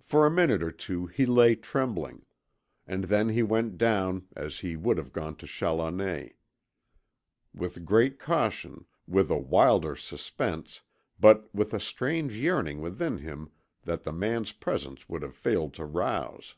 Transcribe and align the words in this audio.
For 0.00 0.24
a 0.24 0.30
minute 0.30 0.62
or 0.62 0.70
two 0.70 1.04
he 1.04 1.26
lay 1.26 1.54
trembling, 1.54 2.24
and 2.86 3.04
then 3.04 3.28
he 3.28 3.42
went 3.42 3.76
down, 3.76 4.26
as 4.34 4.60
he 4.60 4.74
would 4.74 4.96
have 4.96 5.12
gone 5.12 5.36
to 5.36 5.46
Challoner; 5.46 6.30
with 7.52 7.84
great 7.84 8.18
caution, 8.18 8.86
with 9.06 9.30
a 9.30 9.36
wilder 9.36 9.96
suspense, 9.96 10.80
but 11.20 11.54
with 11.54 11.74
a 11.74 11.78
strange 11.80 12.32
yearning 12.38 12.80
within 12.80 13.18
him 13.18 13.50
that 13.82 14.02
the 14.04 14.14
man's 14.14 14.52
presence 14.52 15.10
would 15.10 15.20
have 15.20 15.36
failed 15.36 15.74
to 15.74 15.84
rouse. 15.84 16.54